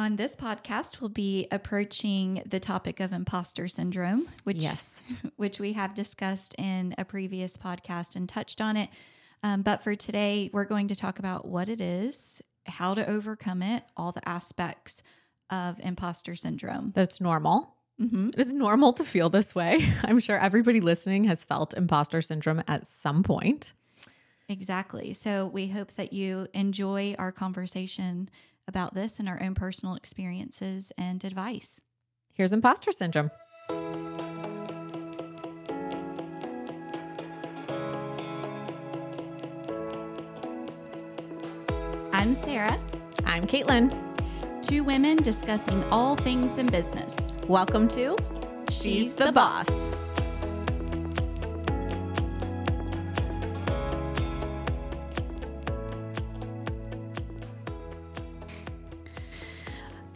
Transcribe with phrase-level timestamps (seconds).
[0.00, 5.02] On this podcast, we'll be approaching the topic of imposter syndrome, which Yes.
[5.36, 8.88] which we have discussed in a previous podcast and touched on it.
[9.42, 13.62] Um, but for today, we're going to talk about what it is, how to overcome
[13.62, 15.02] it, all the aspects
[15.50, 16.92] of imposter syndrome.
[16.94, 17.76] That's normal.
[18.00, 18.28] Mm-hmm.
[18.28, 19.84] It is normal to feel this way.
[20.02, 23.74] I'm sure everybody listening has felt imposter syndrome at some point.
[24.48, 25.12] Exactly.
[25.12, 28.30] So we hope that you enjoy our conversation
[28.70, 31.80] about this and our own personal experiences and advice.
[32.32, 33.30] Here's imposter syndrome.
[42.12, 42.78] I'm Sarah,
[43.26, 43.92] I'm Caitlin.
[44.62, 47.36] two women discussing all things in business.
[47.48, 48.16] Welcome to
[48.68, 49.90] She's the Boss.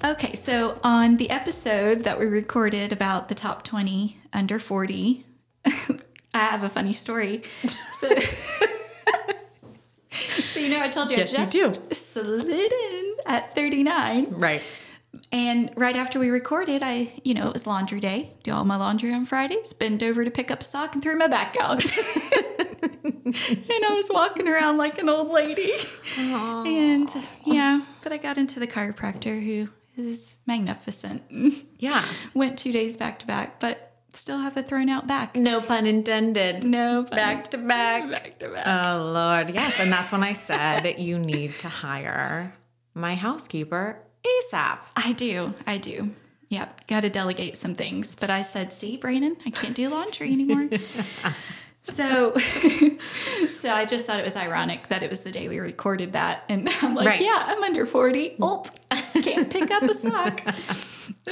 [0.04, 5.24] Okay, so on the episode that we recorded about the top 20 under 40,
[5.64, 5.72] I
[6.34, 7.42] have a funny story.
[7.92, 8.10] So,
[10.10, 11.72] so you know, I told you Yes, I just do.
[11.94, 14.26] slid in at 39.
[14.32, 14.60] Right.
[15.32, 18.34] And right after we recorded, I, you know, it was laundry day.
[18.42, 21.16] Do all my laundry on Fridays, bend over to pick up a sock and threw
[21.16, 21.82] my back out.
[21.82, 25.72] and I was walking around like an old lady.
[26.18, 27.08] And
[27.46, 31.22] yeah, but I got into the chiropractor who is magnificent.
[31.78, 32.04] Yeah.
[32.34, 35.36] Went two days back to back, but still have a thrown out back.
[35.36, 36.64] No pun intended.
[36.64, 38.10] No, Back to back.
[38.10, 38.66] back to back.
[38.66, 39.50] Oh, Lord.
[39.54, 39.78] Yes.
[39.80, 42.54] And that's when I said you need to hire
[42.94, 44.78] my housekeeper ASAP.
[44.96, 45.52] I do.
[45.66, 46.10] I do.
[46.48, 46.86] Yep.
[46.86, 48.14] Got to delegate some things.
[48.14, 50.68] But I said, see, Brandon, I can't do laundry anymore.
[51.82, 52.36] so,
[53.52, 56.44] so I just thought it was ironic that it was the day we recorded that.
[56.48, 57.20] And I'm like, Right.
[57.20, 58.36] yeah, I'm under 40.
[58.40, 58.64] Oh,
[59.24, 60.40] can't pick up a sock.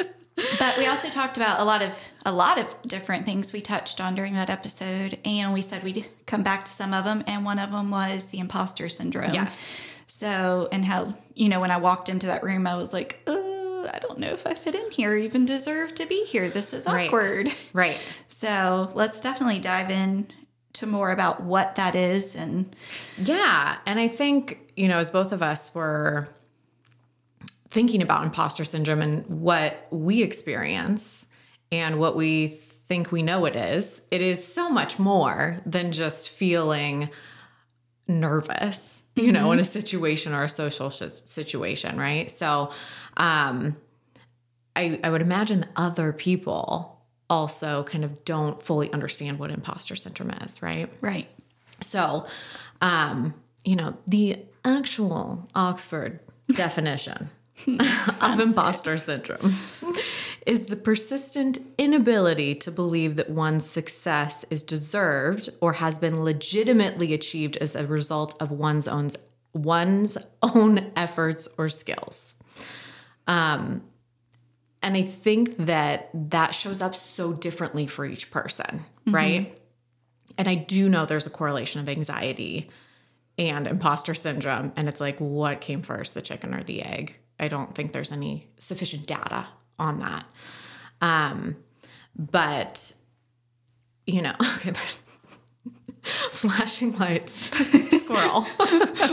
[0.58, 4.00] but we also talked about a lot of a lot of different things we touched
[4.00, 7.44] on during that episode and we said we'd come back to some of them and
[7.44, 9.78] one of them was the imposter syndrome Yes.
[10.06, 13.88] so, and how, you know, when I walked into that room, I was like, oh,
[13.92, 16.48] I don't know if I fit in here, or even deserve to be here.
[16.48, 17.08] This is Right.
[17.08, 17.48] awkward.
[17.72, 17.98] Right.
[18.28, 20.26] So, let's definitely dive in
[20.74, 22.34] to more about what that is.
[22.34, 22.74] And
[23.18, 23.76] Yeah.
[23.86, 26.28] And I think, you know, as both of us were
[27.72, 31.24] thinking about imposter syndrome and what we experience
[31.72, 36.28] and what we think we know it is, it is so much more than just
[36.28, 37.08] feeling
[38.06, 42.30] nervous, you know, in a situation or a social sh- situation, right?
[42.30, 42.72] So,
[43.16, 43.74] um,
[44.76, 47.00] I, I would imagine that other people
[47.30, 50.92] also kind of don't fully understand what imposter syndrome is, right?
[51.00, 51.28] right.
[51.80, 52.26] So,
[52.82, 53.32] um,
[53.64, 56.20] you know, the actual Oxford
[56.54, 57.30] definition
[58.20, 59.54] of imposter syndrome
[60.46, 67.12] is the persistent inability to believe that one's success is deserved or has been legitimately
[67.14, 69.10] achieved as a result of one's own
[69.52, 72.34] one's own efforts or skills.
[73.26, 73.82] Um,
[74.82, 79.56] and I think that that shows up so differently for each person, right?
[80.38, 82.68] And I do know there's a correlation of anxiety
[83.38, 84.72] and imposter syndrome.
[84.76, 87.18] And it's like, what came first, the chicken or the egg?
[87.42, 90.24] I don't think there's any sufficient data on that.
[91.00, 91.56] Um,
[92.16, 92.92] but,
[94.06, 95.00] you know, okay, there's
[96.02, 97.32] flashing lights,
[98.00, 98.46] squirrel.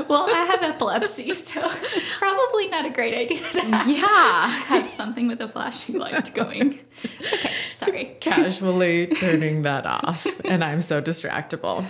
[0.07, 4.47] Well, I have epilepsy, so it's probably not a great idea to have, yeah.
[4.47, 6.79] have something with a flashing light going.
[7.03, 8.15] Okay, sorry.
[8.21, 10.27] Casually turning that off.
[10.45, 11.83] And I'm so distractible.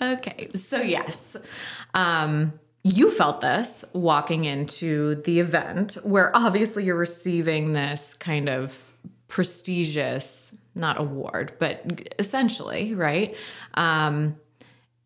[0.00, 0.50] Okay.
[0.54, 1.36] So yes,
[1.94, 2.52] um,
[2.84, 8.92] you felt this walking into the event where obviously you're receiving this kind of
[9.26, 13.34] prestigious, not award, but essentially, right?
[13.72, 14.36] Um,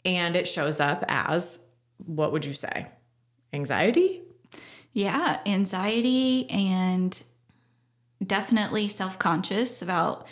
[0.05, 1.61] and it shows up as
[2.05, 2.87] what would you say?
[3.53, 4.23] Anxiety?
[4.93, 7.23] Yeah, anxiety and
[8.27, 10.27] definitely self conscious about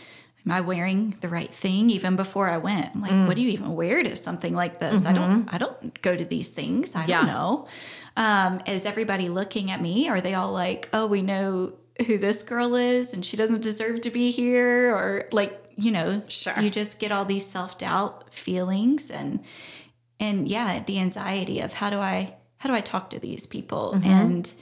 [0.46, 2.94] am I wearing the right thing even before I went?
[2.94, 3.26] I'm like, mm.
[3.26, 5.04] what do you even wear to something like this?
[5.04, 5.54] I don't mm-hmm.
[5.54, 6.94] I don't go to these things.
[6.94, 7.18] I Yeah.
[7.18, 7.68] don't know.
[8.16, 10.08] Um, is everybody looking at me?
[10.08, 11.74] Are they all like, oh, we know
[12.06, 14.94] who this girl is and she doesn't deserve to be here?
[14.94, 16.58] Or like, you know, Sure.
[16.60, 19.40] you just get all these self doubt feelings and
[20.18, 23.94] and yeah, the anxiety of how do I how do I talk to these people
[23.96, 24.08] mm-hmm.
[24.08, 24.52] and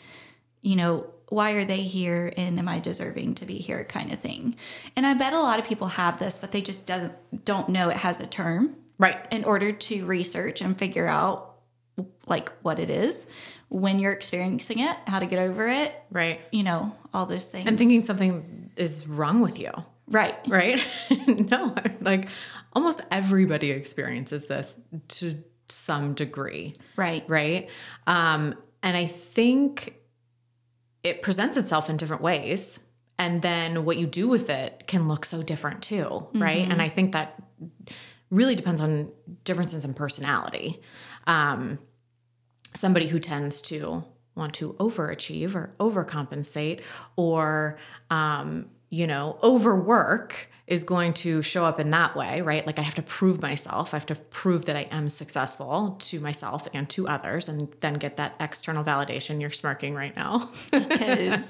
[0.62, 4.20] you know why are they here and am I deserving to be here kind of
[4.20, 4.56] thing.
[4.96, 7.12] And I bet a lot of people have this, but they just don't
[7.44, 9.26] don't know it has a term Right.
[9.32, 11.56] in order to research and figure out
[12.26, 13.26] like what it is,
[13.68, 16.40] when you're experiencing it, how to get over it, Right.
[16.52, 17.68] you know, all those things.
[17.68, 19.70] And thinking something is wrong with you.
[20.08, 20.36] right.
[20.48, 20.84] right?
[21.50, 22.28] no, like
[22.72, 27.24] almost everybody experiences this to some degree, Right.
[27.28, 27.68] right?
[28.06, 29.94] Um, and I think
[31.04, 32.80] it presents itself in different ways.
[33.18, 36.68] And then what you do with it can look so different too, right?
[36.68, 37.40] And I think that
[38.30, 39.12] really depends on
[39.44, 40.82] differences in personality.
[41.26, 41.78] Um,
[42.72, 44.04] somebody who tends to
[44.34, 46.80] want to overachieve or overcompensate
[47.14, 47.78] or
[48.10, 48.68] um,
[48.98, 50.30] you know overwork
[50.66, 53.92] is going to show up in that way right like i have to prove myself
[53.92, 57.94] i have to prove that i am successful to myself and to others and then
[58.04, 60.32] get that external validation you're smirking right now
[60.70, 61.46] Because,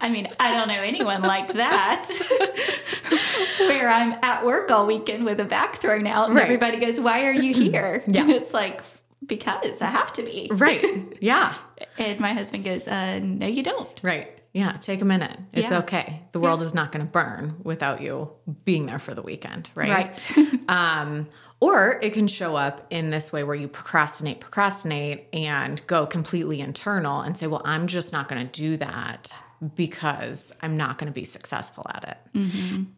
[0.00, 2.02] I mean, I don't know anyone like that.
[3.60, 6.44] Where I'm at work all weekend with a back thrown out, and Right.
[6.44, 8.02] everybody goes, Why are you here?
[8.06, 8.22] Yeah.
[8.22, 8.82] And it's like,
[9.26, 10.50] Because I have to be.
[10.52, 10.84] right
[11.20, 11.54] yeah
[11.98, 14.00] And my husband goes, uh, No, you don't.
[14.02, 15.78] right yeah take a minute it's Yeah.
[15.78, 18.30] okay the world is not going to burn without you
[18.64, 20.20] being there for the weekend Right.
[20.68, 26.06] Um, or it can show up in this way where you procrastinate, procrastinate, and go
[26.06, 29.42] completely internal and say, well, I'm just not going to do that
[29.74, 32.04] because I'm not going to be successful at
[32.34, 32.40] it.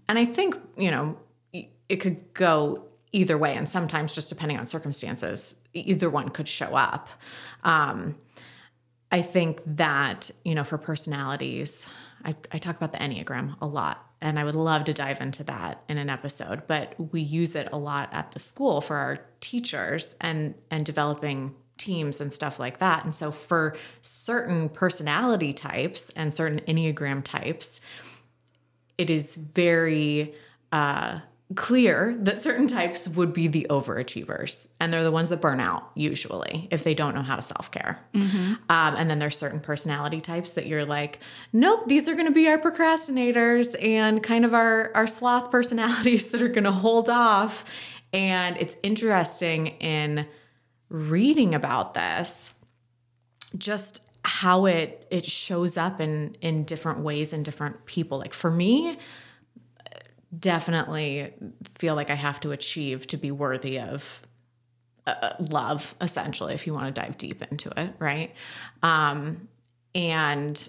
[0.08, 1.18] And I think, you know,
[1.52, 3.56] it could go either way.
[3.56, 7.08] And sometimes, just depending on circumstances, either one could show up.
[7.64, 8.16] Um,
[9.12, 11.86] I think that, you know, for personalities,
[12.24, 15.44] I, I talk about the Enneagram a lot, and I would love to dive into
[15.44, 19.20] that in an episode, but we use it a lot at the school for our
[19.40, 23.04] teachers and and developing teams and stuff like that.
[23.04, 27.80] And so for certain personality types and certain Enneagram types,
[28.96, 30.34] it is very
[30.70, 31.18] uh,
[31.56, 35.90] clear that certain types would be the overachievers, and they're the ones that burn out
[35.94, 37.98] usually if they don't know how to self care.
[38.68, 41.20] Um, and then there's certain personality types that you're like,
[41.52, 46.28] nope, these are going to be our procrastinators and kind of our our sloth personalities
[46.32, 47.64] that are going to hold off.
[48.12, 50.26] And it's interesting in
[50.88, 52.52] reading about this
[53.56, 58.50] just how it it shows up in in different ways in different people like for
[58.50, 58.96] me
[60.38, 61.32] definitely
[61.78, 64.22] feel like i have to achieve to be worthy of
[65.06, 68.34] uh, love essentially if you want to dive deep into it right
[68.82, 69.48] um
[69.94, 70.68] and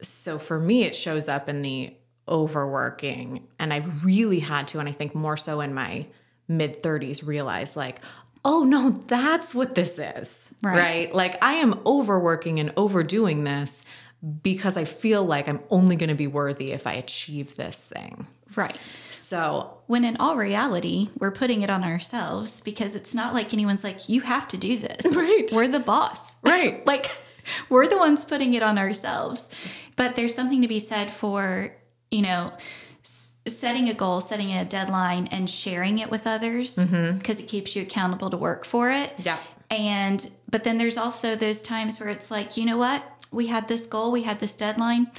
[0.00, 1.94] so for me it shows up in the
[2.28, 6.06] overworking and i've really had to and i think more so in my
[6.48, 8.00] mid 30s realize like
[8.44, 10.76] oh no that's what this is Right.
[10.78, 13.84] right like i am overworking and overdoing this
[14.42, 18.26] because i feel like i'm only going to be worthy if i achieve this thing
[18.54, 18.76] Right.
[19.10, 23.82] so When in all reality, we're putting it on ourselves because it's not like anyone's
[23.82, 25.06] like, you have to do this.
[25.16, 25.48] Right.
[25.52, 26.36] We're the boss.
[26.44, 26.86] Right.
[26.86, 27.10] like,
[27.70, 29.48] we're the ones putting it on ourselves.
[29.96, 31.74] But there's something to be said for,
[32.10, 32.52] you know,
[33.02, 37.16] s- setting a goal, setting a deadline, and sharing it with others mm-hmm.
[37.16, 39.14] because it keeps you accountable to work for it.
[39.18, 39.38] Yeah.
[39.70, 43.02] And, but then there's also those times where it's like, you know what?
[43.32, 45.10] We had this goal, we had this deadline,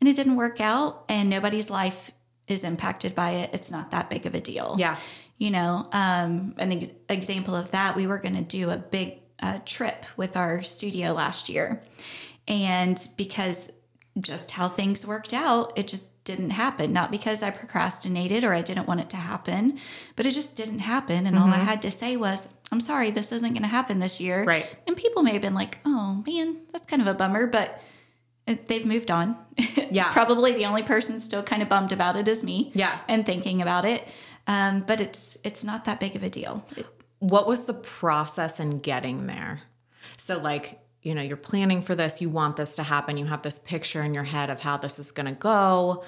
[0.00, 2.10] and it didn't work out, and nobody's life
[2.48, 3.50] is impacted by it.
[3.52, 4.96] It's not that big of a deal yeah
[5.38, 9.20] you know um, an ex- example of that we were going to do a big
[9.40, 11.80] uh, trip with our studio last year
[12.46, 13.70] and because
[14.20, 18.60] just how things worked out it just didn't happen not because i procrastinated or i
[18.62, 19.78] didn't want it to happen
[20.16, 23.32] but it just didn't happen and all i had to say was i'm sorry this
[23.32, 24.66] isn't going to happen this year Right.
[24.86, 27.80] and people may have been like oh man that's kind of a bummer but
[28.66, 29.36] they've moved on
[29.90, 30.12] Yeah.
[30.12, 32.98] probably the only person still kind of bummed about it is me Yeah.
[33.08, 34.06] and thinking about it.
[34.46, 36.64] Um, but it's it's not that big of a deal.
[36.76, 36.86] It-
[37.20, 39.58] what was the process in getting there?
[40.16, 43.40] So, like, you know, you're planning for this, you want this to happen, you have
[43.40, 46.04] this picture in your head of how this is going to go,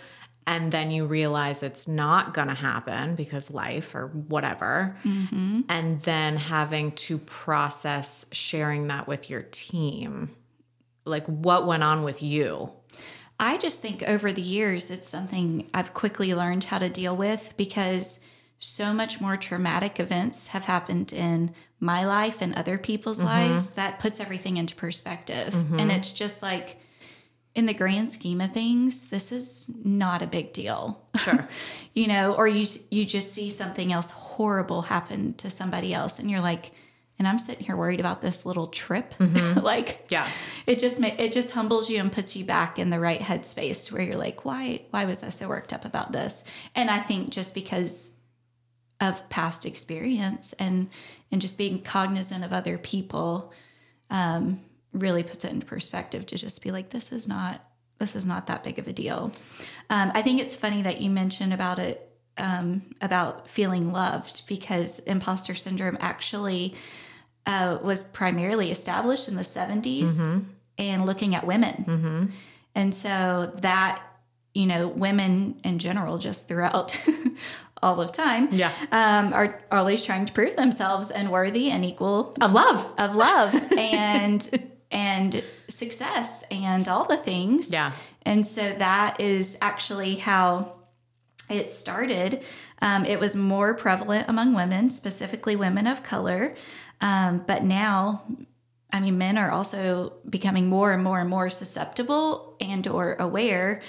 [0.46, 4.94] and then you realize it's not going to happen because life or whatever.
[5.04, 5.62] Mm-hmm.
[5.70, 10.36] And then having to process sharing that with your team.
[11.06, 12.70] Like, what went on with you?
[13.38, 17.54] I just think over the years, it's something I've quickly learned how to deal with
[17.56, 18.20] because
[18.60, 23.26] so much more traumatic events have happened in my life and other people's mm-hmm.
[23.26, 25.52] lives that puts everything into perspective.
[25.52, 25.80] Mm-hmm.
[25.80, 26.76] And it's just like,
[27.54, 31.02] in the grand scheme of things, this is not a big deal.
[31.16, 31.48] Sure.
[31.94, 36.30] you know, or you you just see something else horrible happen to somebody else, and
[36.30, 36.70] you're like,
[37.18, 39.60] and I'm sitting here worried about this little trip, mm-hmm.
[39.64, 40.28] like, Yeah.
[40.64, 44.02] it just it just humbles you and puts you back in the right headspace where
[44.02, 46.44] you're like, why why was I so worked up about this?
[46.76, 48.16] And I think just because
[49.00, 50.88] of past experience and
[51.32, 53.52] and just being cognizant of other people
[54.10, 54.60] um,
[54.92, 57.64] really puts it into perspective to just be like, this is not
[57.98, 59.30] this is not that big of a deal.
[59.90, 65.00] Um, I think it's funny that you mentioned about it um, about feeling loved because
[65.00, 66.74] imposter syndrome actually
[67.46, 70.20] uh, was primarily established in the 70s
[70.78, 71.84] and looking at women.
[72.74, 74.02] And so that,
[74.54, 76.98] you know, women in general, just throughout
[77.82, 78.70] all of time, Yeah.
[78.92, 82.92] um, are always trying to prove themselves and worthy and equal Of love.
[82.98, 87.70] of love and and success and all the things.
[87.70, 87.92] Yeah.
[88.22, 90.72] And so that is actually how
[91.48, 92.42] it started.
[92.82, 96.54] Um, it was more prevalent among women, specifically women of color.
[97.00, 98.24] Um, but now,
[98.92, 103.80] I mean, men are also becoming more and more and more susceptible and or aware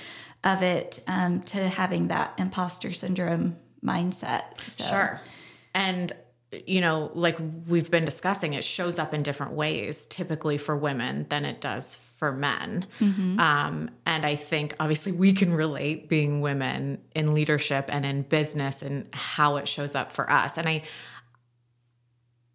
[0.43, 4.59] of it um, to having that imposter syndrome mindset.
[4.67, 5.19] So, Sure.
[5.73, 6.11] And,
[6.67, 11.25] you know, like we've been discussing, it shows up in different ways, typically for women
[11.29, 12.85] than it does for men.
[13.39, 18.81] Um, and I think obviously we can relate being women in leadership and in business
[18.81, 20.57] and how it shows up for us.
[20.57, 20.83] And I,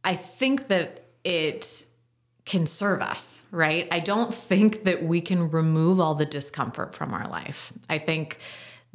[0.05, 1.87] I think that it
[2.45, 3.89] can serve us, right?
[3.91, 7.73] I don't think that we can remove all the discomfort from our life.
[7.91, 8.39] I think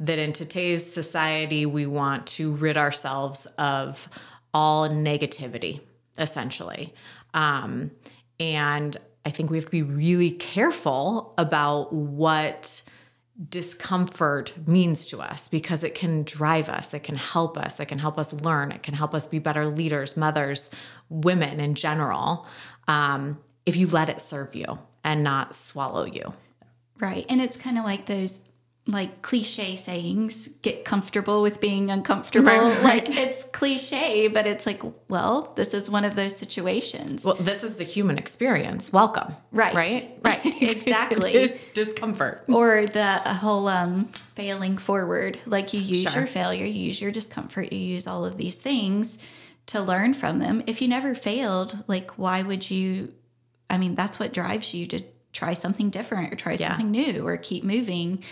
[0.02, 4.08] that in today's society, we want to rid ourselves of
[4.52, 5.80] all negativity,
[6.18, 6.92] essentially.
[7.34, 7.92] Um,
[8.40, 12.82] and I think we have to be really careful about what
[13.48, 17.98] discomfort means to us because it can drive us, it can help us, it can
[17.98, 20.68] help us learn, it can help us be better leaders, mothers,
[21.08, 22.46] women in general,
[22.88, 26.34] um, if you let it serve you and not swallow you.
[26.98, 27.24] Right.
[27.28, 28.44] And it's kind of like those
[28.88, 32.46] like cliche sayings get comfortable with being uncomfortable.
[32.48, 33.08] Right, right.
[33.08, 37.24] Like it's cliche, but it's like, well, this is one of those situations.
[37.24, 38.92] Well, this is the human experience.
[38.92, 39.28] Welcome.
[39.52, 39.74] Right.
[39.74, 40.08] Right.
[40.24, 40.40] Right.
[40.62, 41.32] Exactly.
[41.34, 42.44] it is discomfort.
[42.48, 45.38] or the whole um, failing forward.
[45.46, 46.12] Like you use Sure.
[46.22, 49.18] your failure, you use your discomfort, you use all of these things
[49.66, 50.62] to learn from them.
[50.66, 53.12] If you never failed, like why would you?
[53.70, 56.70] I mean, that's what drives you to try something different or try Yeah.
[56.70, 58.24] something new or keep moving.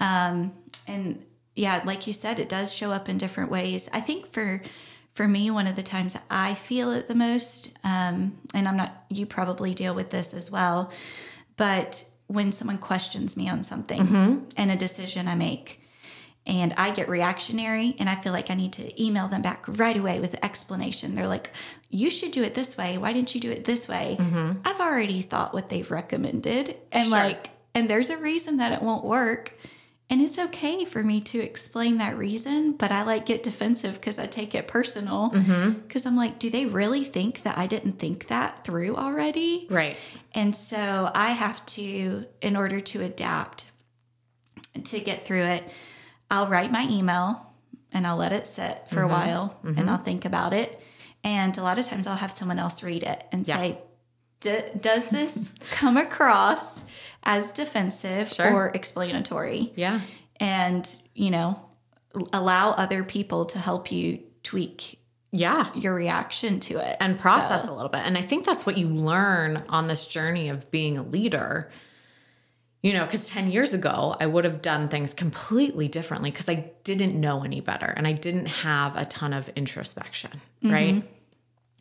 [0.00, 0.52] Um,
[0.86, 1.24] and
[1.54, 3.88] yeah, like you said, it does show up in different ways.
[3.92, 4.62] I think for
[5.14, 9.04] for me, one of the times I feel it the most, um, and I'm not,
[9.10, 10.92] you probably deal with this as well,
[11.56, 15.82] but when someone questions me on something and a decision I make,
[16.46, 19.96] and I get reactionary and I feel like I need to email them back right
[19.96, 21.16] away with explanation.
[21.16, 21.50] They're like,
[21.90, 22.96] you should do it this way.
[22.96, 24.16] Why didn't you do it this way?
[24.64, 26.76] I've already thought what they've recommended.
[26.92, 27.18] And Sure.
[27.18, 29.52] like, and there's a reason that it won't work.
[30.10, 34.18] And it's okay for me to explain that reason, but I like get defensive because
[34.18, 35.30] I take it personal.
[35.30, 35.80] Mm-hmm.
[35.80, 39.66] Because I'm like, do they really think that I didn't think that through already?
[39.68, 39.96] Right.
[40.34, 43.70] And so I have to, in order to adapt
[44.84, 45.64] to get through it,
[46.30, 47.44] I'll write my email
[47.92, 49.12] and I'll let it sit for a mm-hmm.
[49.12, 49.88] while and mm-hmm.
[49.90, 50.80] I'll think about it.
[51.22, 53.56] And a lot of times I'll have someone else read it and Yeah.
[53.56, 53.78] say,
[54.40, 56.86] "D- Does this come across
[57.22, 58.52] as defensive Sure.
[58.52, 59.72] or explanatory?
[59.76, 60.00] Yeah.
[60.40, 61.60] And, you know,
[62.32, 64.98] allow other people to help you tweak
[65.32, 65.66] Yeah.
[65.74, 68.00] your reaction to it and process So- a little bit.
[68.04, 71.70] And I think that's what you learn on this journey of being a leader.
[72.82, 76.70] You know, because 10 years ago, I would have done things completely differently because I
[76.84, 80.30] didn't know any better and I didn't have a ton of introspection,
[80.62, 80.94] right?
[80.94, 81.06] Mm-hmm.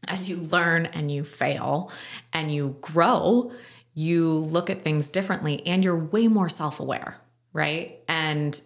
[0.07, 1.91] As you learn and you fail
[2.33, 3.51] and you grow,
[3.97, 7.17] you look at things differently and you're way more self aware,
[7.51, 7.99] right?
[8.07, 8.61] And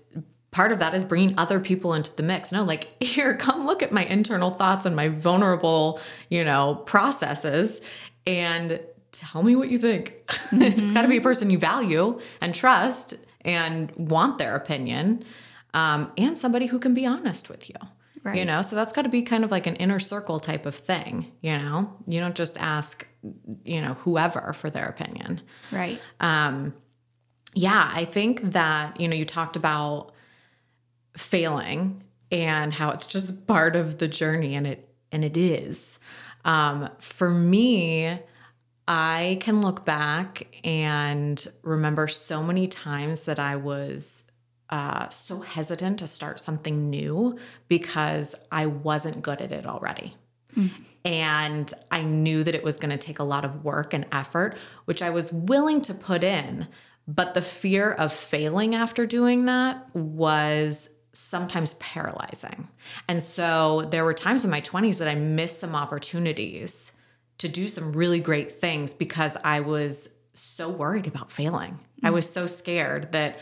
[0.52, 2.52] part of that is bringing other people into the mix.
[2.52, 7.80] No, like, here, come look at my internal thoughts and my vulnerable, you know, processes
[8.28, 8.82] and
[9.14, 10.16] tell me what you think.
[10.52, 15.24] it's got to be a person you value and trust and want their opinion
[15.74, 17.76] um, and somebody who can be honest with you.
[18.22, 18.38] Right.
[18.38, 20.76] You know, so that's got to be kind of like an inner circle type of
[20.76, 21.32] thing.
[21.40, 23.08] You know, you don't just ask,
[23.64, 25.42] you know, whoever for their opinion.
[25.72, 26.00] Right.
[26.20, 26.74] Um,
[27.54, 30.14] yeah, I think that, you know, you talked about
[31.18, 36.00] failing and how it's just part of the journey and it and it is.
[36.46, 38.18] Um, for me,
[38.88, 44.32] I can look back and remember so many times that I was
[44.70, 47.38] uh, so hesitant to start something new
[47.68, 50.16] because I wasn't good at it already.
[51.04, 54.58] And I knew that it was going to take a lot of work and effort,
[54.86, 56.68] which I was willing to put in.
[57.08, 62.70] But the fear of failing after doing that was sometimes paralyzing.
[63.08, 66.94] And so there were times in my 20s that I missed some opportunities
[67.40, 71.80] to do some really great things because I was so worried about failing.
[72.04, 72.14] I mm.
[72.14, 73.40] was so scared that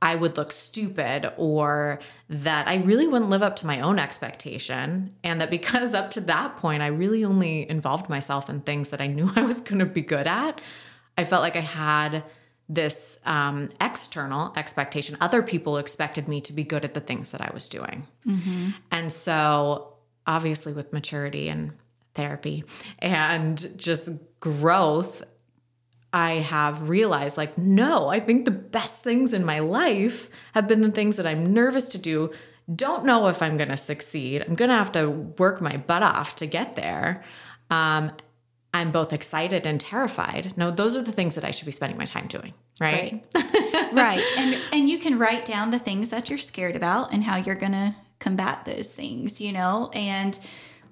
[0.00, 5.14] I would look stupid or that I really wouldn't live up to my own expectation.
[5.24, 9.00] And that because up to that point, I really only involved myself in things that
[9.00, 10.60] I knew I was going to be good at,
[11.16, 12.22] I felt like I had
[12.68, 15.16] this um, external expectation.
[15.20, 18.06] Other people expected me to be good at the things that I was doing.
[18.92, 19.94] And so,
[20.26, 21.72] obviously, with maturity and
[22.14, 22.64] therapy
[22.98, 25.24] and just growth,
[26.12, 30.80] I have realized like, no, I think the best things in my life have been
[30.80, 32.32] the things that I'm nervous to do.
[32.74, 34.42] Don't know if I'm going to succeed.
[34.42, 37.22] I'm going to have to work my butt off to get there.
[37.70, 38.12] Um,
[38.72, 40.54] I'm both excited and terrified.
[40.56, 43.24] No, those are the things that I should be spending my time doing, right?
[43.34, 43.92] Right.
[43.92, 44.24] right.
[44.36, 47.54] And and you can write down the things that you're scared about and how you're
[47.54, 50.38] going to combat those things, you know, and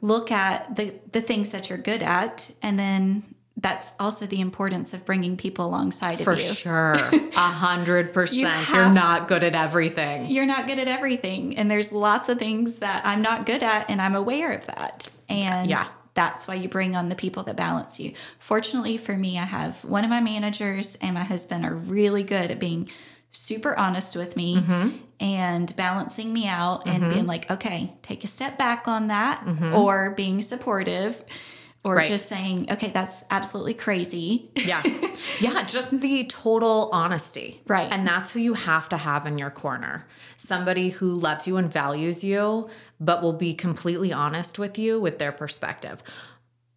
[0.01, 4.93] look at the the things that you're good at and then that's also the importance
[4.93, 6.49] of bringing people alongside For of you.
[6.49, 6.95] For sure.
[6.95, 8.69] A hundred percent.
[8.69, 10.27] You're not good at everything.
[10.27, 13.89] You're not good at everything and there's lots of things that I'm not good at
[13.89, 15.09] and I'm aware of that.
[15.29, 15.85] And Yeah.
[16.15, 18.13] that's why you bring on the people that balance you.
[18.39, 22.51] Fortunately for me, I have one of my managers and my husband are really good
[22.51, 22.91] at being
[23.31, 24.97] super honest with me mm-hmm.
[25.21, 27.13] and balancing me out and mm-hmm.
[27.13, 29.75] being like, okay, take a step back on that, mm-hmm.
[29.75, 31.23] or being supportive,
[31.87, 32.09] or Right.
[32.09, 34.51] just saying, okay, that's absolutely crazy.
[34.55, 34.83] Yeah.
[35.41, 35.65] Yeah.
[35.67, 37.61] Just the total honesty.
[37.67, 37.93] Right.
[37.93, 40.07] And that's who you have to have in your corner.
[40.39, 45.19] Somebody who loves you and values you, but will be completely honest with you with
[45.19, 46.03] their perspective.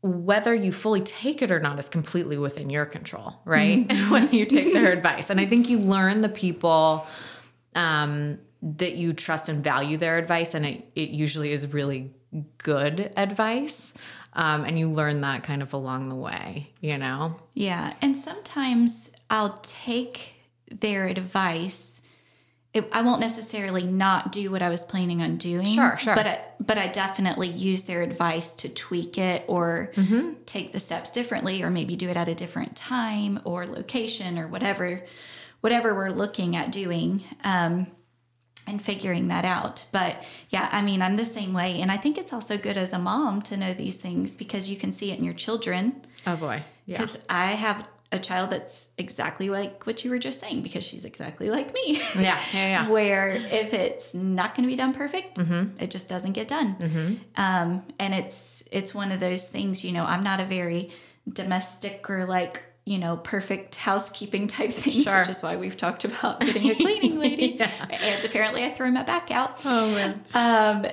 [0.02, 3.90] Whether you fully take it or not is completely within your control, right?
[4.10, 5.30] when you take their advice.
[5.30, 7.08] And I think you learn the people
[7.76, 12.14] um, that you trust and value their advice, and it, it usually is really
[12.58, 13.94] good advice.
[14.34, 17.36] Um, and you learn that kind of along the way, you know?
[17.56, 20.36] Yeah, and sometimes I'll take
[20.70, 22.04] their advice.
[22.72, 25.66] It, I won't necessarily not do what I was planning on doing.
[25.66, 26.14] Sure, sure.
[26.14, 30.34] But I, but I definitely use their advice to tweak it or Mm-hmm.
[30.46, 34.48] take the steps differently, or maybe do it at a different time or location or
[34.48, 35.04] whatever,
[35.62, 37.24] whatever we're looking at doing.
[37.44, 37.88] Um,
[38.70, 39.86] and figuring that out.
[39.92, 41.82] But yeah, I mean, I'm the same way.
[41.82, 44.78] And I think it's also good as a mom to know these things because you
[44.78, 46.02] can see it in your children.
[46.28, 46.62] Oh boy.
[46.86, 46.98] Yeah.
[46.98, 51.06] Because I have a child that's exactly like what you were just saying, because she's
[51.06, 52.02] exactly like me.
[52.18, 52.90] Yeah, yeah, yeah.
[52.90, 55.84] Where if it's not going to be done perfect, Mm-hmm.
[55.84, 57.20] it just doesn't get done.
[57.38, 59.84] Um, and it's it's one of those things.
[59.86, 60.90] You know, I'm not a very
[61.32, 65.20] domestic or like you know perfect housekeeping type things, Sure.
[65.20, 67.60] which is why we've talked about getting a cleaning lady.
[67.60, 69.60] And apparently, I threw my back out.
[69.66, 70.24] Oh man.
[70.34, 70.86] Um,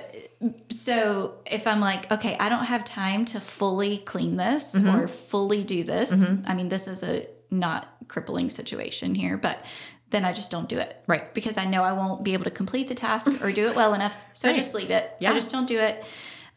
[0.69, 4.95] so if I'm like, okay, I don't have time to fully clean this Mm-hmm.
[4.95, 6.11] or fully do this,
[6.45, 9.65] I mean, this is a not crippling situation here, but
[10.09, 10.95] then I just don't do it.
[11.07, 11.33] Right.
[11.33, 13.93] Because I know I won't be able to complete the task or do it well
[13.93, 14.15] enough.
[14.33, 15.11] So I just leave it.
[15.19, 15.31] Yeah.
[15.31, 16.03] I just don't do it.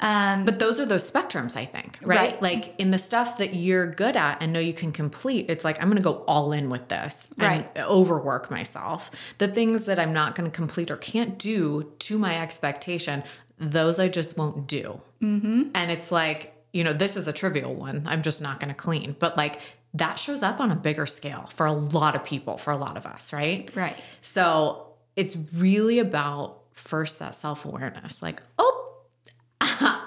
[0.01, 2.19] But those are those spectrums, I think, right?
[2.19, 2.43] Right.
[2.43, 5.81] Like in the stuff that you're good at and know you can complete, it's like
[5.81, 7.79] I'm going to go all in with this and Right.
[7.79, 9.11] overwork myself.
[9.39, 13.23] The things that I'm not going to complete or can't do to my expectation,
[13.59, 15.01] those I just won't do.
[15.23, 15.71] Mm-hmm.
[15.75, 18.05] And it's like, you know, this is a trivial one.
[18.07, 19.17] I'm just not going to clean.
[19.19, 19.61] But like
[19.95, 22.97] that shows up on a bigger scale for a lot of people, for a lot
[22.97, 23.69] of us, right?
[23.75, 23.99] Right.
[24.23, 24.87] So
[25.17, 28.80] it's really about first that self awareness like, oh,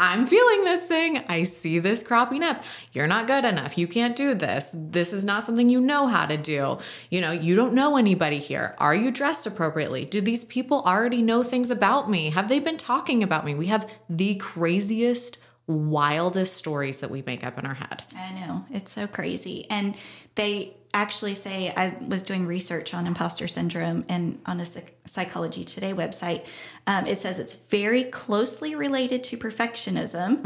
[0.03, 1.23] I'm feeling this thing.
[1.29, 2.65] I see this cropping up.
[2.91, 3.77] You're not good enough.
[3.77, 4.69] You can't do this.
[4.73, 6.79] This is not something you know how to do.
[7.09, 8.75] You know, you don't know anybody here.
[8.79, 10.03] Are you dressed appropriately?
[10.03, 12.31] Do these people already know things about me?
[12.31, 13.55] Have they been talking about me?
[13.55, 15.37] We have the craziest,
[15.67, 18.03] wildest stories that we make up in our head.
[18.17, 18.65] I know.
[18.71, 19.65] It's so crazy.
[19.69, 19.95] And
[20.35, 24.65] they actually say I was doing research on imposter syndrome and on a
[25.05, 26.45] Psychology Today website.
[26.87, 30.45] Um, it says it's very closely related to perfectionism.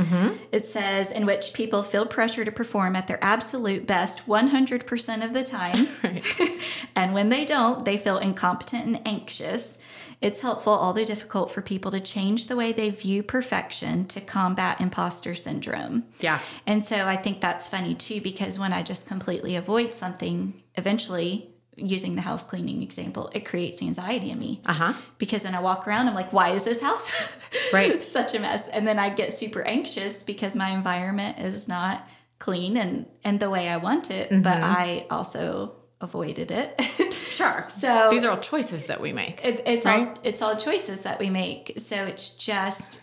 [0.52, 5.34] It says in which people feel pressure to perform at their absolute best 100% of
[5.34, 5.88] the time.
[6.96, 9.80] and when they don't, they feel incompetent and anxious.
[10.20, 14.82] It's helpful, although difficult, for people to change the way they view perfection to combat
[14.82, 16.06] imposter syndrome.
[16.20, 16.40] Yeah.
[16.66, 21.52] And so I think that's funny too, because when I just completely avoid something, eventually,
[21.76, 24.62] using the house cleaning example, it creates anxiety in me.
[24.66, 24.94] Uh huh.
[25.20, 27.12] Because then I walk around, I'm like, why is this house
[27.72, 28.02] Right.
[28.02, 28.68] such a mess?
[28.70, 32.08] And then I get super anxious because my environment is not
[32.40, 34.64] clean and, and the way I want it, but Mm-hmm.
[34.64, 36.80] I also avoided it.
[37.28, 37.66] Sure.
[37.68, 39.46] So- these are all choices that we make.
[39.46, 40.18] it, it's all Right.
[40.24, 41.74] it's all choices that we make.
[41.78, 43.00] So it's just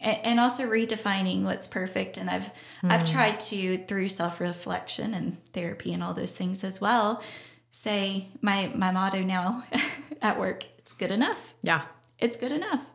[0.00, 2.50] and, also redefining what's perfect and i've
[2.84, 3.12] i've hmm.
[3.14, 7.22] tried to through self-reflection and therapy and all those things as well
[7.70, 9.64] say my my motto now
[10.22, 11.82] at work it's good enough Yeah.
[12.18, 12.92] it's good enough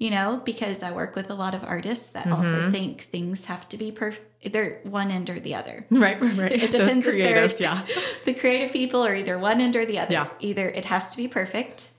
[0.00, 3.64] you know because i work with a lot of artists that also think things have
[3.68, 6.52] to be perfect they're one end or the other Right, right, right.
[6.64, 7.84] it depends they're creatives, yeah.
[8.24, 10.28] the creative people are either one end or the other Yeah.
[10.40, 11.90] either it has to be perfect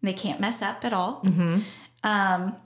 [0.00, 1.58] and they can't mess up at all Mm-hmm.
[2.12, 2.56] um,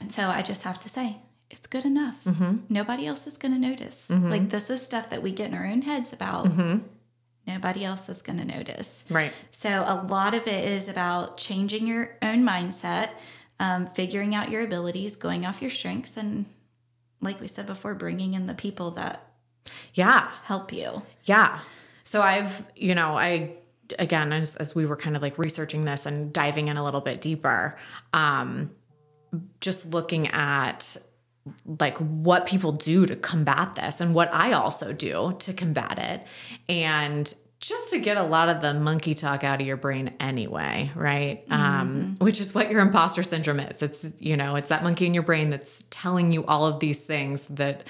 [0.00, 1.16] and so i just have to say
[1.50, 2.52] it's good enough Mm-hmm.
[2.68, 5.66] nobody else is going to notice like this is stuff that we get in our
[5.74, 6.48] own heads about
[7.46, 9.32] nobody else is going to notice Right.
[9.50, 13.10] so a lot of it is about changing your own mindset,
[13.62, 16.46] um, figuring out your abilities, going off your strengths, and
[17.20, 19.24] like we said before, bringing in the people that
[19.94, 20.28] Yeah.
[20.42, 21.02] help you.
[21.24, 21.60] Yeah.
[22.02, 23.52] So I've, you know, I
[23.98, 27.00] again as, as we were kind of like researching this and diving in a little
[27.00, 27.76] bit deeper,
[28.12, 28.72] um,
[29.60, 30.96] just looking at
[31.80, 36.26] like what people do to combat this and what I also do to combat it.
[36.68, 40.90] And just to get a lot of the monkey talk out of your brain anyway,
[40.96, 41.44] right?
[41.48, 43.80] Um, which is what your imposter syndrome is.
[43.80, 46.98] It's, you know, it's that monkey in your brain that's telling you all of these
[46.98, 47.86] things that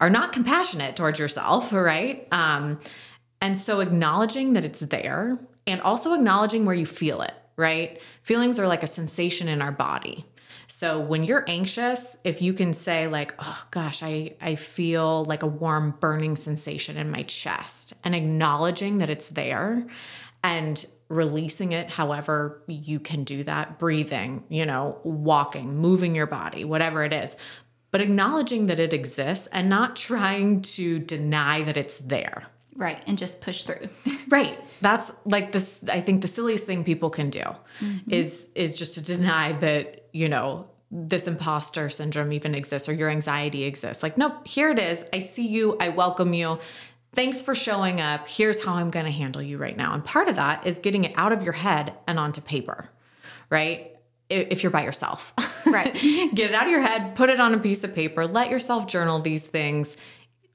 [0.00, 2.28] are not compassionate towards yourself, right?
[2.30, 2.78] Um,
[3.40, 8.00] and so acknowledging that it's there and also acknowledging where you feel it, right?
[8.22, 10.26] Feelings are like a sensation in our body.
[10.68, 15.42] So when you're anxious, if you can say like, "Oh gosh, I I feel like
[15.42, 19.86] a warm burning sensation in my chest," and acknowledging that it's there
[20.44, 26.64] and releasing it however you can do that, breathing, you know, walking, moving your body,
[26.64, 27.34] whatever it is.
[27.90, 32.44] But acknowledging that it exists and not trying to deny that it's there.
[32.78, 33.02] Right.
[33.08, 33.88] And just push through.
[34.28, 34.62] Right.
[34.82, 38.10] That's like this I think the silliest thing people can do mm-hmm.
[38.10, 43.08] is is just to deny that, you know, this imposter syndrome even exists or your
[43.08, 44.02] anxiety exists.
[44.02, 45.06] Like, nope, here it is.
[45.14, 45.78] I see you.
[45.80, 46.58] I welcome you.
[47.12, 48.28] Thanks for showing up.
[48.28, 49.94] Here's how I'm going to handle you right now.
[49.94, 52.90] And part of that is getting it out of your head and onto paper,
[53.50, 53.96] right?
[54.28, 55.32] If you're by yourself.
[55.66, 55.94] Right.
[56.34, 58.86] Get it out of your head, put it on a piece of paper, let yourself
[58.86, 59.96] journal these things,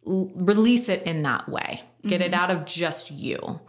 [0.07, 1.81] l- release it in that way.
[2.05, 2.41] Get it mm-hmm.
[2.41, 3.61] out of just you.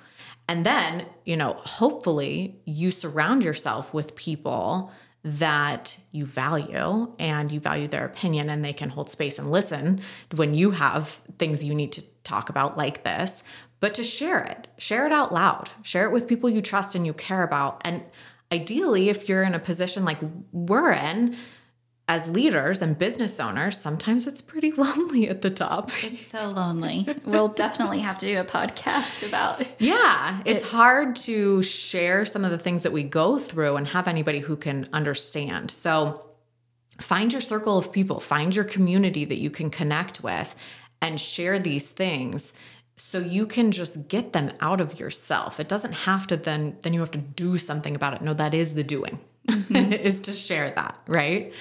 [0.49, 4.93] And then, you know, hopefully you surround yourself with people
[5.23, 10.01] that you value and you value their opinion and they can hold space and listen
[10.35, 13.43] when you have things you need to talk about like this,
[13.81, 17.07] but to share it, share it out loud, share it with people you trust and
[17.07, 17.81] you care about.
[17.87, 18.05] And
[18.53, 20.19] ideally, if you're in a position like
[20.53, 21.37] we're in,
[22.07, 25.91] as leaders and business owners, sometimes it's pretty lonely at the top.
[26.05, 27.07] it's so lonely.
[27.25, 29.67] We'll definitely have to do a podcast about.
[29.79, 34.07] Yeah, it's hard to share some of the things that we go through and have
[34.07, 35.71] anybody who can understand.
[35.71, 36.27] So
[37.01, 40.55] find your circle of people, find your community that you can connect with
[41.01, 42.53] and share these things
[42.97, 45.59] so you can just get them out of yourself.
[45.59, 48.23] It doesn't have to then then you have to do something about it.
[48.23, 49.21] No, that is the doing.
[49.47, 49.93] Mm-hmm.
[49.93, 51.53] is to share that, right?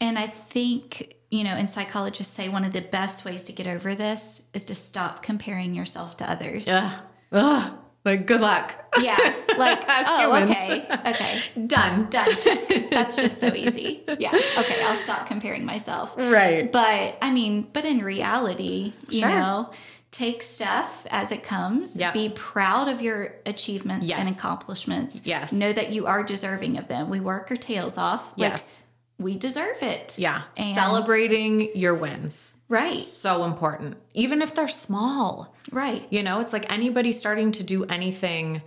[0.00, 3.66] And I think, you know, and psychologists say one of the best ways to get
[3.66, 6.68] over this is to stop comparing yourself to others.
[6.68, 7.02] Ugh.
[7.32, 7.72] Ugh.
[8.04, 8.84] Like good luck.
[9.00, 9.16] Yeah.
[9.58, 10.50] Like, oh, humans.
[10.52, 10.86] okay.
[11.10, 11.66] Okay.
[11.66, 12.08] Done.
[12.08, 12.28] Done.
[12.90, 14.04] That's just so easy.
[14.20, 14.28] Yeah.
[14.32, 14.80] Okay.
[14.84, 16.14] I'll stop comparing myself.
[16.16, 16.70] Right.
[16.70, 19.28] But I mean, but in reality, you Sure.
[19.28, 19.72] know,
[20.12, 21.96] take stuff as it comes.
[21.98, 22.14] Yep.
[22.14, 25.20] Be proud of your achievements and accomplishments.
[25.24, 25.52] Yes.
[25.52, 27.10] Know that you are deserving of them.
[27.10, 28.30] We work our tails off.
[28.38, 28.84] Like, Yes.
[29.18, 30.18] We deserve it.
[30.18, 30.42] Yeah.
[30.56, 32.52] And- Celebrating your wins.
[32.68, 33.00] Right.
[33.00, 33.96] So important.
[34.12, 35.54] Even if they're small.
[35.70, 36.04] Right.
[36.10, 38.60] You know, it's like anybody starting to do anything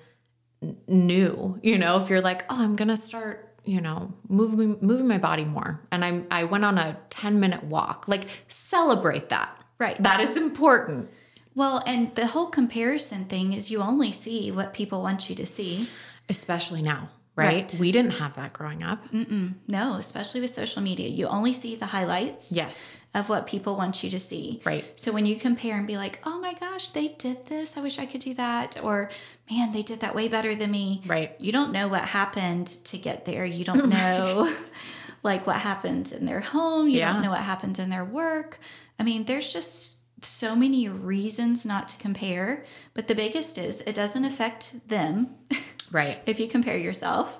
[0.87, 1.59] new.
[1.61, 5.17] You know, if you're like, "Oh, I'm going to start, you know, moving moving my
[5.17, 8.07] body more." And I'm I went on a 10-minute walk.
[8.07, 9.61] Like celebrate that.
[9.79, 10.01] Right.
[10.01, 11.09] That is important.
[11.55, 15.45] Well, and the whole comparison thing is you only see what people want you to
[15.45, 15.89] see.
[16.29, 17.09] Especially now,
[17.39, 17.71] right?
[17.71, 17.77] Right.
[17.79, 19.01] We didn't have that growing up.
[19.13, 21.07] No, especially with social media.
[21.09, 22.99] You only see the highlights Yes.
[23.13, 24.61] of what people want you to see.
[24.65, 24.85] Right.
[24.95, 27.77] So when you compare and be like, oh my gosh, they did this.
[27.77, 28.83] I wish I could do that.
[28.83, 29.09] Or,
[29.49, 31.01] man, they did that way better than me.
[31.07, 31.35] Right.
[31.39, 33.45] You don't know what happened to get there.
[33.45, 34.53] You don't know
[35.23, 36.87] like what happened in their home.
[36.89, 37.13] You Yeah.
[37.13, 38.59] don't know what happened in their work.
[38.99, 42.65] I mean, there's just so many reasons not to compare.
[42.93, 45.29] But the biggest is it doesn't affect them
[45.91, 46.21] Right.
[46.25, 47.39] if you compare yourself.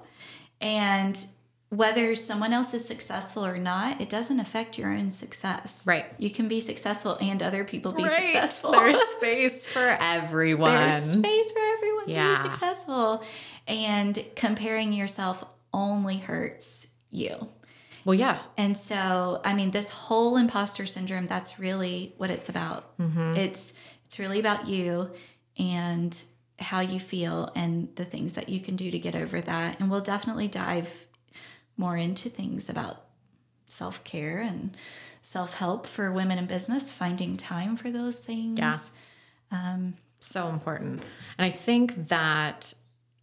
[0.62, 1.24] And
[1.70, 5.86] whether someone else is successful or not, it doesn't affect your own success.
[5.88, 6.06] Right.
[6.18, 8.12] You can be successful and other people be Right.
[8.28, 8.72] successful.
[8.72, 10.74] There's space for everyone.
[10.74, 13.24] There's space for everyone to be successful.
[13.68, 17.50] And comparing yourself only hurts you.
[18.04, 18.40] Well, yeah.
[18.58, 22.98] And so, I mean, this whole imposter syndrome, that's really what it's about.
[22.98, 23.36] Mm-hmm.
[23.36, 25.12] It's it's really about you
[25.60, 26.20] and
[26.60, 29.80] how you feel and the things that you can do to get over that.
[29.80, 31.08] And we'll definitely dive
[31.78, 33.06] more into things about
[33.68, 34.76] self-care and
[35.22, 38.60] self-help for women in business, finding time for those things.
[38.60, 38.74] Yeah.
[39.52, 41.02] Um, so important.
[41.38, 42.74] And I think that,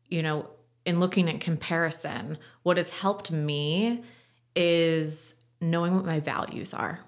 [0.08, 0.48] you know,
[0.84, 4.04] in looking at comparison, what has helped me
[4.54, 7.00] is knowing what my values are,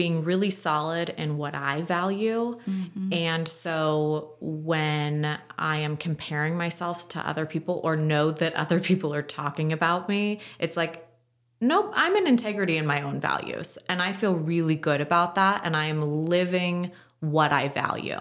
[0.00, 2.58] being really solid in what I value.
[3.12, 9.12] And so when I am comparing myself to other people or know that other people
[9.12, 11.06] are talking about me, it's like,
[11.60, 13.76] nope, I'm in integrity in my own values.
[13.90, 15.66] And I feel really good about that.
[15.66, 18.20] And I am living what I value.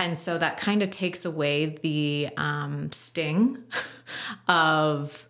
[0.00, 3.58] And so that kind of takes away the um, sting
[4.48, 5.28] of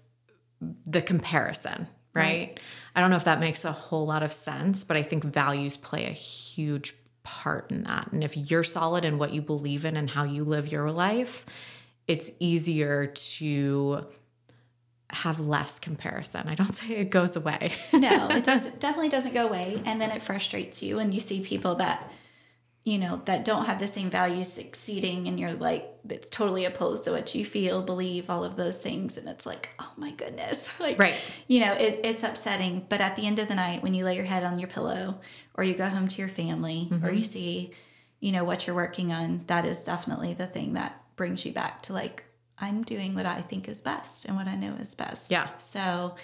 [0.87, 2.61] the comparison, right?
[2.95, 5.77] I don't know if that makes a whole lot of sense, but I think values
[5.77, 8.13] play a huge part in that.
[8.13, 11.45] And if you're solid in what you believe in and how you live your life,
[12.07, 14.07] it's easier to
[15.11, 16.49] have less comparison.
[16.49, 17.73] I don't say it goes away.
[17.93, 19.83] no, it does definitely doesn't go away.
[19.85, 22.11] And then it frustrates you and you see people that,
[22.87, 27.03] you know, that don't have the same values succeeding and you're like, that's totally opposed
[27.03, 29.19] to what you feel, believe, all of those things.
[29.19, 30.73] And it's like, oh my goodness.
[30.81, 31.17] Like, Right.
[31.49, 32.87] you know, it, it's upsetting.
[32.89, 35.19] But at the end of the night, when you lay your head on your pillow
[35.55, 37.73] or you go home to your family or you see,
[38.21, 41.83] you know, what you're working on, that is definitely the thing that brings you back
[41.83, 42.23] to like,
[42.57, 45.33] I'm doing what I think is best and what I know is best.
[45.33, 45.49] Yeah.
[45.59, 46.15] So,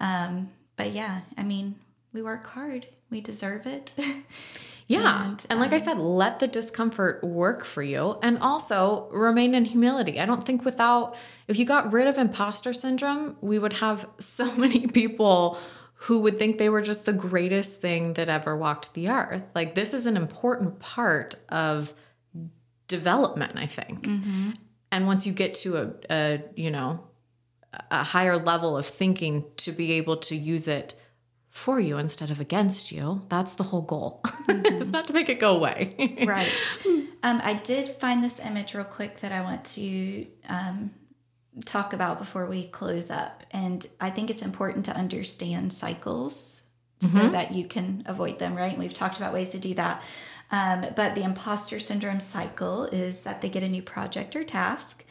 [0.00, 1.76] um, but yeah, I mean,
[2.12, 2.88] we work hard.
[3.08, 3.94] We deserve it.
[4.88, 5.26] Yeah.
[5.26, 9.54] And, And, like I um, said, let the discomfort work for you and also remain
[9.54, 10.18] in humility.
[10.18, 11.14] I don't think without,
[11.46, 15.58] if you got rid of imposter syndrome, we would have so many people
[16.02, 19.42] who would think they were just the greatest thing that ever walked the earth.
[19.54, 21.92] Like, this is an important part of
[22.86, 24.04] development, I think.
[24.04, 24.50] Mm-hmm.
[24.90, 27.04] And once you get to a, a, you know,
[27.90, 30.94] a higher level of thinking to be able to use it
[31.50, 33.22] for you instead of against you.
[33.28, 34.22] That's the whole goal.
[34.48, 35.90] it's not to make it go away.
[36.24, 36.52] right.
[37.22, 40.90] Um, I did find this image real quick that I want to um,
[41.64, 43.44] talk about before we close up.
[43.50, 46.64] And I think it's important to understand cycles
[47.00, 48.72] so that you can avoid them, right?
[48.72, 50.02] And we've talked about ways to do that.
[50.50, 55.04] Um, but the imposter syndrome cycle is that they get a new project or task.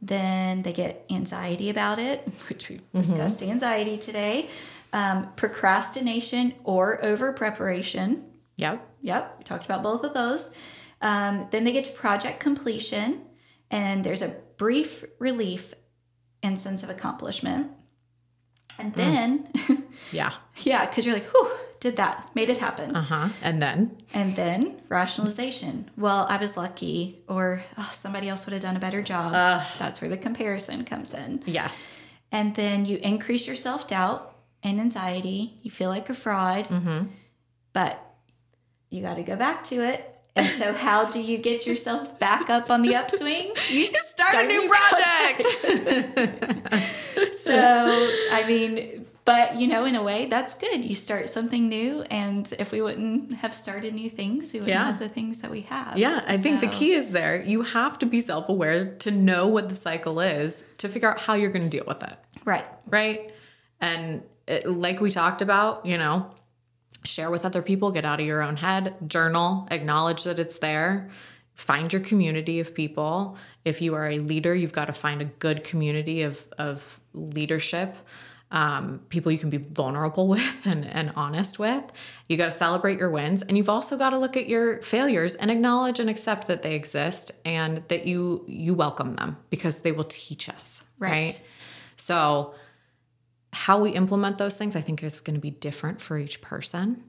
[0.00, 4.48] Then they get anxiety about it, which we've discussed anxiety today,
[4.92, 8.24] um, procrastination or over preparation.
[8.56, 8.84] yep.
[9.00, 10.52] Yep, we talked about both of those.
[11.00, 13.20] Um, then they get to project completion,
[13.70, 15.72] and there's a brief relief
[16.42, 17.70] and sense of accomplishment.
[18.80, 19.48] And then,
[20.12, 20.32] Yeah.
[20.62, 21.48] yeah, because you're like, whew,
[21.78, 22.94] did that, made it happen.
[22.96, 23.28] Uh huh.
[23.42, 25.88] And then, And then rationalization.
[25.96, 29.32] Well, I was lucky, or oh, somebody else would have done a better job.
[29.78, 31.42] That's where the comparison comes in.
[31.46, 32.00] yes.
[32.32, 35.56] And then you increase your self doubt and anxiety.
[35.62, 37.06] You feel like a fraud, mm-hmm.
[37.72, 38.02] but
[38.90, 40.14] you got to go back to it.
[40.36, 43.50] And so, how do you get yourself back up on the upswing?
[43.70, 43.86] You
[44.18, 45.42] Start a new project.
[47.32, 50.84] so, I mean, but you know, in a way, that's good.
[50.84, 54.86] You start something new, and if we wouldn't have started new things, we wouldn't Yeah.
[54.92, 55.98] have the things that we have.
[55.98, 56.22] yeah.
[56.26, 57.42] I think the key is there.
[57.42, 61.18] You have to be self aware to know what the cycle is to figure out
[61.18, 62.16] how you're going to deal with it.
[62.44, 62.64] right?
[62.86, 63.32] right?
[63.80, 66.30] And it, like we talked about, you know,
[67.04, 71.10] share with other people, get out of your own head, journal, acknowledge that it's there,
[71.54, 73.36] find your community of people.
[73.64, 77.96] If you are a leader, you've got to find a good community of, of leadership.
[78.50, 81.84] Um, people you can be vulnerable with and, and honest with.
[82.28, 83.42] You got to celebrate your wins.
[83.42, 86.74] And you've also got to look at your failures and acknowledge and accept that they
[86.74, 90.82] exist and that you you welcome them because they will teach us.
[90.98, 91.10] Right.
[91.10, 91.42] right?
[91.96, 92.54] So,
[93.52, 97.04] how we implement those things, I think, is going to be different for each person.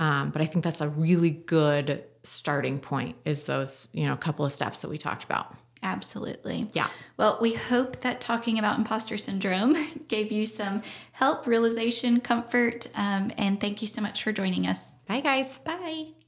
[0.00, 3.16] Um, but I think that's a really good starting point.
[3.24, 5.54] Is those you know couple of steps that we talked about?
[5.82, 6.70] Absolutely.
[6.72, 6.88] Yeah.
[7.18, 9.76] Well, we hope that talking about imposter syndrome
[10.08, 14.94] gave you some help, realization, comfort, um, and thank you so much for joining us.
[15.06, 15.58] Bye, guys.
[15.58, 16.23] Bye.